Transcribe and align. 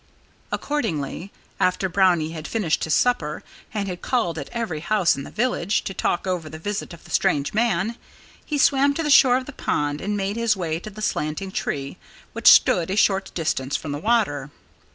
Accordingly, 0.51 1.31
after 1.59 1.87
Brownie 1.87 2.31
had 2.31 2.47
finished 2.47 2.85
his 2.85 2.95
supper 2.95 3.43
and 3.71 3.87
had 3.87 4.01
called 4.01 4.39
at 4.39 4.49
every 4.51 4.79
house 4.79 5.15
in 5.15 5.21
the 5.25 5.29
village 5.29 5.83
to 5.83 5.93
talk 5.93 6.25
over 6.25 6.49
the 6.49 6.57
visit 6.57 6.91
of 6.91 7.03
the 7.03 7.11
strange 7.11 7.53
man, 7.53 7.97
he 8.43 8.57
swam 8.57 8.95
to 8.95 9.03
the 9.03 9.11
shore 9.11 9.37
of 9.37 9.45
the 9.45 9.53
pond 9.53 10.01
and 10.01 10.17
made 10.17 10.37
his 10.37 10.57
way 10.57 10.79
to 10.79 10.89
the 10.89 11.03
slanting 11.03 11.51
tree, 11.51 11.97
which 12.33 12.47
stood 12.47 12.89
a 12.89 12.95
short 12.95 13.31
distance 13.35 13.75
from 13.77 13.91
the 13.91 13.99
water. 13.99 14.49